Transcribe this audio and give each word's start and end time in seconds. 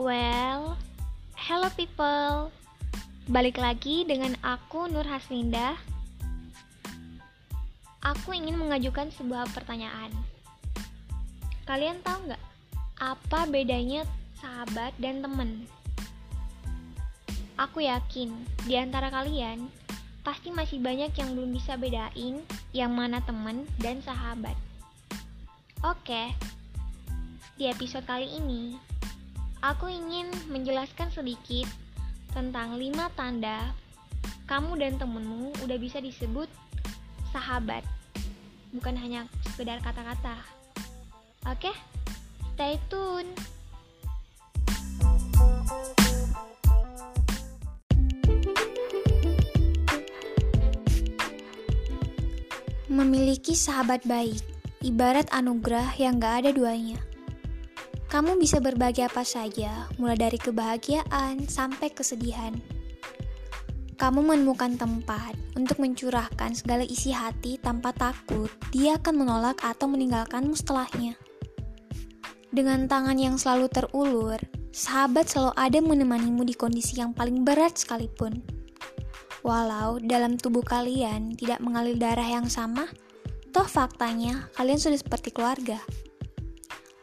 Well, 0.00 0.80
hello 1.36 1.68
people. 1.76 2.48
Balik 3.28 3.60
lagi 3.60 4.08
dengan 4.08 4.32
aku 4.40 4.88
Nur 4.88 5.04
Haslinda. 5.04 5.76
Aku 8.00 8.32
ingin 8.32 8.56
mengajukan 8.56 9.12
sebuah 9.12 9.52
pertanyaan. 9.52 10.08
Kalian 11.68 12.00
tahu 12.00 12.32
nggak 12.32 12.44
apa 12.96 13.40
bedanya 13.52 14.08
sahabat 14.40 14.96
dan 14.96 15.20
teman? 15.20 15.68
Aku 17.60 17.84
yakin 17.84 18.32
di 18.64 18.80
antara 18.80 19.12
kalian 19.12 19.68
pasti 20.24 20.48
masih 20.48 20.80
banyak 20.80 21.12
yang 21.12 21.36
belum 21.36 21.52
bisa 21.52 21.76
bedain 21.76 22.40
yang 22.72 22.96
mana 22.96 23.20
teman 23.28 23.68
dan 23.76 24.00
sahabat. 24.00 24.56
Oke, 25.84 26.32
di 27.60 27.68
episode 27.68 28.08
kali 28.08 28.40
ini 28.40 28.88
aku 29.60 29.92
ingin 29.92 30.32
menjelaskan 30.48 31.12
sedikit 31.12 31.68
tentang 32.32 32.80
lima 32.80 33.12
tanda 33.12 33.76
kamu 34.48 34.80
dan 34.80 34.96
temenmu 34.98 35.54
udah 35.62 35.78
bisa 35.78 36.02
disebut 36.02 36.50
sahabat, 37.30 37.86
bukan 38.74 38.98
hanya 38.98 39.28
sekedar 39.46 39.78
kata-kata. 39.78 40.34
Oke, 41.46 41.70
stay 42.56 42.74
tune. 42.90 43.30
Memiliki 52.90 53.54
sahabat 53.54 54.02
baik, 54.02 54.42
ibarat 54.82 55.30
anugerah 55.30 55.94
yang 55.94 56.18
gak 56.18 56.42
ada 56.42 56.50
duanya. 56.50 57.09
Kamu 58.10 58.42
bisa 58.42 58.58
berbagi 58.58 59.06
apa 59.06 59.22
saja, 59.22 59.86
mulai 59.94 60.18
dari 60.18 60.34
kebahagiaan 60.34 61.46
sampai 61.46 61.94
kesedihan. 61.94 62.58
Kamu 63.94 64.26
menemukan 64.26 64.74
tempat 64.74 65.38
untuk 65.54 65.78
mencurahkan 65.78 66.58
segala 66.58 66.82
isi 66.82 67.14
hati 67.14 67.62
tanpa 67.62 67.94
takut 67.94 68.50
dia 68.74 68.98
akan 68.98 69.14
menolak 69.22 69.62
atau 69.62 69.86
meninggalkanmu 69.86 70.58
setelahnya. 70.58 71.14
Dengan 72.50 72.90
tangan 72.90 73.14
yang 73.14 73.38
selalu 73.38 73.70
terulur, 73.70 74.42
sahabat 74.74 75.30
selalu 75.30 75.54
ada 75.54 75.78
menemanimu 75.78 76.42
di 76.42 76.58
kondisi 76.58 76.98
yang 76.98 77.14
paling 77.14 77.46
berat 77.46 77.78
sekalipun. 77.78 78.42
Walau 79.46 80.02
dalam 80.02 80.34
tubuh 80.34 80.66
kalian 80.66 81.38
tidak 81.38 81.62
mengalir 81.62 81.94
darah 81.94 82.26
yang 82.26 82.50
sama, 82.50 82.90
toh 83.54 83.70
faktanya 83.70 84.50
kalian 84.58 84.82
sudah 84.82 84.98
seperti 84.98 85.30
keluarga. 85.30 85.78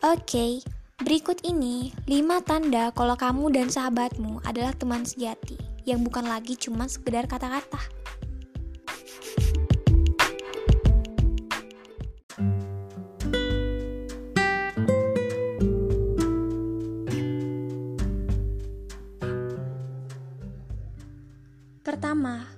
Oke, 0.04 0.20
okay, 0.30 0.52
berikut 0.98 1.46
ini 1.46 1.94
5 2.10 2.42
tanda 2.42 2.90
kalau 2.90 3.14
kamu 3.14 3.54
dan 3.54 3.70
sahabatmu 3.70 4.42
adalah 4.42 4.74
teman 4.74 5.06
sejati 5.06 5.54
yang 5.86 6.02
bukan 6.02 6.26
lagi 6.26 6.58
cuma 6.58 6.90
sekedar 6.90 7.30
kata-kata. 7.30 7.78
Pertama, 21.86 22.50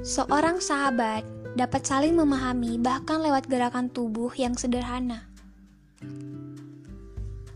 seorang 0.00 0.56
sahabat 0.56 1.20
dapat 1.52 1.84
saling 1.84 2.16
memahami 2.16 2.80
bahkan 2.80 3.20
lewat 3.20 3.44
gerakan 3.44 3.92
tubuh 3.92 4.32
yang 4.40 4.56
sederhana. 4.56 5.33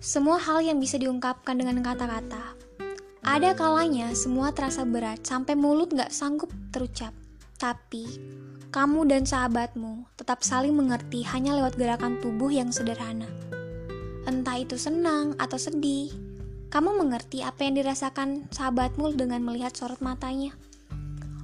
Semua 0.08 0.40
hal 0.40 0.64
yang 0.64 0.80
bisa 0.80 0.96
diungkapkan 0.96 1.60
dengan 1.60 1.84
kata-kata. 1.84 2.56
Ada 3.28 3.52
kalanya 3.52 4.08
semua 4.16 4.56
terasa 4.56 4.88
berat 4.88 5.20
sampai 5.20 5.52
mulut 5.52 5.92
gak 5.92 6.08
sanggup 6.08 6.48
terucap. 6.72 7.12
Tapi, 7.60 8.08
kamu 8.72 9.04
dan 9.04 9.28
sahabatmu 9.28 10.08
tetap 10.16 10.40
saling 10.40 10.72
mengerti 10.72 11.28
hanya 11.28 11.60
lewat 11.60 11.76
gerakan 11.76 12.16
tubuh 12.24 12.48
yang 12.48 12.72
sederhana. 12.72 13.28
Entah 14.24 14.56
itu 14.56 14.80
senang 14.80 15.36
atau 15.36 15.60
sedih, 15.60 16.08
kamu 16.72 17.04
mengerti 17.04 17.44
apa 17.44 17.68
yang 17.68 17.76
dirasakan 17.76 18.48
sahabatmu 18.48 19.12
dengan 19.12 19.44
melihat 19.44 19.76
sorot 19.76 20.00
matanya. 20.00 20.56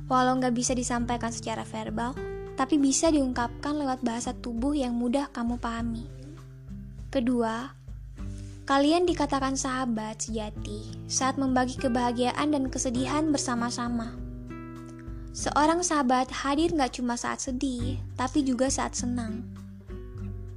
Walau 0.08 0.40
nggak 0.40 0.56
bisa 0.56 0.72
disampaikan 0.72 1.36
secara 1.36 1.68
verbal, 1.68 2.16
tapi 2.56 2.80
bisa 2.80 3.12
diungkapkan 3.12 3.76
lewat 3.76 4.00
bahasa 4.00 4.32
tubuh 4.32 4.72
yang 4.72 4.96
mudah 4.96 5.28
kamu 5.36 5.60
pahami. 5.60 6.08
Kedua, 7.12 7.83
kalian 8.64 9.04
dikatakan 9.04 9.60
sahabat 9.60 10.24
sejati 10.24 10.88
saat 11.04 11.36
membagi 11.36 11.76
kebahagiaan 11.76 12.48
dan 12.56 12.72
kesedihan 12.72 13.28
bersama-sama. 13.28 14.16
Seorang 15.36 15.84
sahabat 15.84 16.32
hadir 16.32 16.72
nggak 16.72 16.96
cuma 16.96 17.20
saat 17.20 17.44
sedih, 17.44 18.00
tapi 18.16 18.40
juga 18.40 18.72
saat 18.72 18.96
senang. 18.96 19.44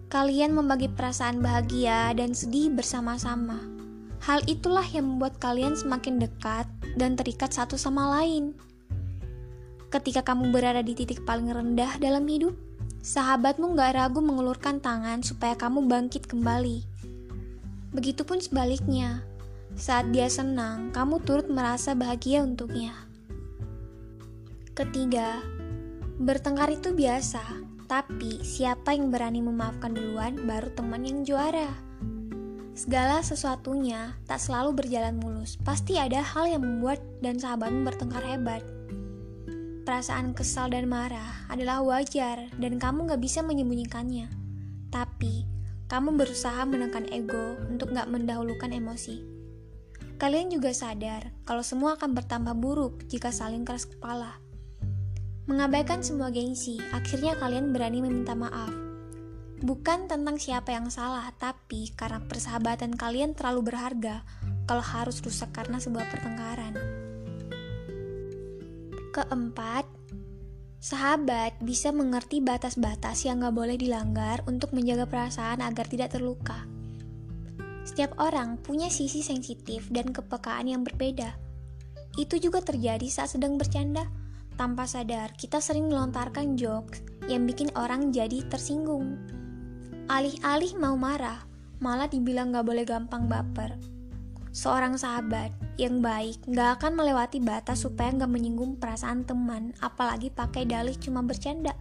Kalian 0.07 0.56
membagi 0.56 0.88
perasaan 0.88 1.44
bahagia 1.44 2.16
dan 2.16 2.31
sedih 2.31 2.72
bersama-sama. 2.72 3.59
Hal 4.24 4.39
itulah 4.47 4.88
yang 4.88 5.03
membuat 5.03 5.44
kalian 5.44 5.75
semakin 5.75 6.24
dekat 6.24 6.63
dan 6.95 7.19
terikat 7.19 7.51
satu 7.51 7.75
sama 7.75 8.07
lain. 8.16 8.56
Ketika 9.91 10.24
kamu 10.24 10.56
berada 10.56 10.79
di 10.79 10.95
titik 10.95 11.28
paling 11.28 11.51
rendah 11.51 12.00
dalam 12.00 12.24
hidup, 12.24 12.56
sahabatmu 13.03 13.75
gak 13.75 14.00
ragu 14.00 14.24
mengulurkan 14.24 14.79
tangan 14.79 15.28
supaya 15.28 15.59
kamu 15.59 15.91
bangkit 15.91 16.24
kembali. 16.24 16.97
Begitupun 17.97 18.38
sebaliknya, 18.38 19.25
saat 19.74 20.13
dia 20.13 20.30
senang, 20.30 20.94
kamu 20.94 21.18
turut 21.25 21.50
merasa 21.50 21.97
bahagia 21.97 22.46
untuknya. 22.46 22.94
Ketiga, 24.78 25.41
bertengkar 26.22 26.69
itu 26.69 26.94
biasa, 26.94 27.41
tapi 27.90 28.38
siapa 28.46 28.94
yang 28.94 29.09
berani 29.09 29.41
memaafkan 29.41 29.97
duluan 29.97 30.38
baru 30.46 30.69
teman 30.78 31.09
yang 31.09 31.25
juara. 31.25 31.74
Segala 32.78 33.25
sesuatunya 33.25 34.13
tak 34.30 34.46
selalu 34.46 34.78
berjalan 34.78 35.18
mulus, 35.18 35.57
pasti 35.66 35.97
ada 35.97 36.22
hal 36.22 36.46
yang 36.46 36.62
membuat 36.62 37.02
dan 37.25 37.41
sahabatmu 37.41 37.81
bertengkar 37.81 38.22
hebat. 38.22 38.62
Perasaan 39.90 40.38
kesal 40.38 40.69
dan 40.69 40.86
marah 40.86 41.50
adalah 41.50 41.81
wajar 41.81 42.46
dan 42.62 42.78
kamu 42.78 43.09
gak 43.09 43.25
bisa 43.25 43.41
menyembunyikannya. 43.41 44.30
Tapi, 44.94 45.56
kamu 45.88 46.20
berusaha 46.20 46.68
menekan 46.68 47.08
ego 47.16 47.56
untuk 47.72 47.96
gak 47.96 48.12
mendahulukan 48.12 48.75
emosi. 48.75 49.24
Kalian 50.20 50.52
juga 50.52 50.75
sadar 50.75 51.31
kalau 51.48 51.64
semua 51.64 51.96
akan 51.96 52.12
bertambah 52.12 52.56
buruk 52.59 53.08
jika 53.08 53.31
saling 53.31 53.64
keras 53.64 53.88
kepala. 53.88 54.36
Mengabaikan 55.48 56.03
semua 56.03 56.28
gengsi, 56.28 56.75
akhirnya 56.92 57.40
kalian 57.40 57.72
berani 57.72 58.03
meminta 58.03 58.36
maaf. 58.36 58.68
Bukan 59.64 60.12
tentang 60.12 60.36
siapa 60.36 60.75
yang 60.75 60.92
salah, 60.92 61.31
tapi 61.40 61.96
karena 61.96 62.19
persahabatan 62.19 63.00
kalian 63.00 63.31
terlalu 63.31 63.72
berharga 63.72 64.28
kalau 64.68 64.84
harus 64.84 65.24
rusak 65.24 65.56
karena 65.56 65.80
sebuah 65.80 66.04
pertengkaran. 66.12 66.75
Keempat, 69.16 69.88
sahabat 70.77 71.57
bisa 71.61 71.89
mengerti 71.89 72.38
batas-batas 72.38 73.25
yang 73.25 73.41
gak 73.41 73.55
boleh 73.57 73.77
dilanggar 73.77 74.45
untuk 74.45 74.71
menjaga 74.77 75.09
perasaan 75.09 75.65
agar 75.65 75.89
tidak 75.89 76.13
terluka. 76.13 76.69
Setiap 77.88 78.19
orang 78.19 78.59
punya 78.61 78.91
sisi 78.91 79.23
sensitif 79.23 79.88
dan 79.89 80.11
kepekaan 80.11 80.67
yang 80.69 80.83
berbeda. 80.83 81.33
Itu 82.19 82.38
juga 82.38 82.61
terjadi 82.61 83.07
saat 83.07 83.33
sedang 83.38 83.55
bercanda. 83.55 84.05
Tanpa 84.57 84.89
sadar, 84.89 85.38
kita 85.38 85.61
sering 85.61 85.88
melontarkan 85.88 86.57
jokes 86.57 87.05
yang 87.29 87.45
bikin 87.45 87.69
orang 87.77 88.09
jadi 88.09 88.41
tersinggung. 88.50 89.18
Alih-alih 90.09 90.77
mau 90.81 90.97
marah, 90.97 91.45
malah 91.77 92.09
dibilang 92.09 92.53
gak 92.53 92.65
boleh 92.65 92.85
gampang 92.85 93.30
baper. 93.30 93.96
Seorang 94.57 94.98
sahabat 94.98 95.54
yang 95.77 96.01
baik 96.01 96.42
gak 96.50 96.81
akan 96.81 96.98
melewati 96.98 97.38
batas 97.38 97.86
supaya 97.86 98.09
gak 98.09 98.33
menyinggung 98.33 98.81
perasaan 98.81 99.21
teman, 99.21 99.77
apalagi 99.86 100.33
pakai 100.33 100.65
dalih 100.65 100.98
cuma 100.98 101.21
bercanda. 101.21 101.77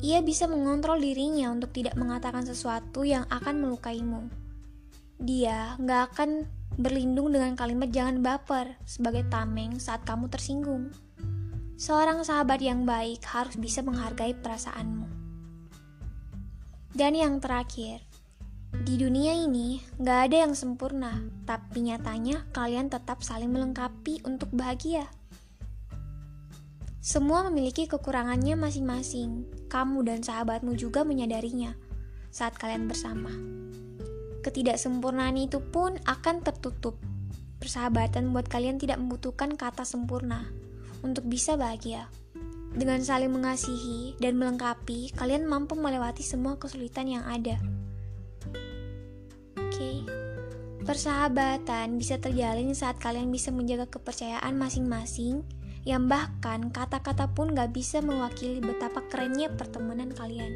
Ia 0.00 0.24
bisa 0.24 0.48
mengontrol 0.48 0.96
dirinya 0.96 1.52
untuk 1.52 1.76
tidak 1.76 2.00
mengatakan 2.00 2.48
sesuatu 2.48 3.04
yang 3.04 3.28
akan 3.28 3.60
melukaimu. 3.60 4.32
Dia 5.20 5.76
gak 5.76 6.16
akan 6.16 6.48
berlindung 6.80 7.36
dengan 7.36 7.52
kalimat 7.60 7.92
jangan 7.92 8.24
baper 8.24 8.80
sebagai 8.88 9.28
tameng 9.28 9.76
saat 9.76 10.08
kamu 10.08 10.32
tersinggung. 10.32 10.96
Seorang 11.76 12.24
sahabat 12.24 12.64
yang 12.64 12.88
baik 12.88 13.20
harus 13.28 13.60
bisa 13.60 13.84
menghargai 13.84 14.32
perasaanmu. 14.32 15.04
Dan 16.96 17.12
yang 17.12 17.36
terakhir, 17.36 18.07
di 18.68 19.00
dunia 19.00 19.32
ini, 19.32 19.80
gak 19.96 20.28
ada 20.28 20.44
yang 20.44 20.52
sempurna, 20.52 21.24
tapi 21.48 21.88
nyatanya 21.88 22.44
kalian 22.52 22.92
tetap 22.92 23.24
saling 23.24 23.48
melengkapi 23.48 24.20
untuk 24.28 24.52
bahagia. 24.52 25.08
Semua 27.00 27.48
memiliki 27.48 27.88
kekurangannya 27.88 28.52
masing-masing. 28.60 29.48
Kamu 29.72 30.04
dan 30.04 30.20
sahabatmu 30.20 30.76
juga 30.76 31.00
menyadarinya 31.04 31.72
saat 32.28 32.56
kalian 32.60 32.84
bersama. 32.84 33.32
ketidaksempurnaan 34.38 35.36
itu 35.36 35.60
pun 35.60 35.96
akan 36.08 36.40
tertutup. 36.40 36.96
Persahabatan 37.60 38.32
buat 38.32 38.48
kalian 38.48 38.80
tidak 38.80 38.96
membutuhkan 38.96 39.56
kata 39.56 39.84
sempurna 39.84 40.48
untuk 41.04 41.28
bisa 41.28 41.56
bahagia. 41.60 42.08
Dengan 42.72 43.04
saling 43.04 43.32
mengasihi 43.32 44.16
dan 44.16 44.40
melengkapi, 44.40 45.12
kalian 45.16 45.44
mampu 45.44 45.76
melewati 45.76 46.24
semua 46.24 46.56
kesulitan 46.56 47.08
yang 47.08 47.24
ada. 47.28 47.60
Persahabatan 50.88 52.00
bisa 52.00 52.16
terjalin 52.16 52.72
saat 52.72 52.96
kalian 52.96 53.28
bisa 53.28 53.52
menjaga 53.52 53.84
kepercayaan 53.92 54.56
masing-masing, 54.56 55.44
yang 55.84 56.08
bahkan 56.08 56.72
kata-kata 56.72 57.28
pun 57.36 57.52
gak 57.52 57.76
bisa 57.76 58.00
mewakili 58.00 58.64
betapa 58.64 59.04
kerennya 59.12 59.52
pertemanan 59.52 60.08
kalian. 60.16 60.48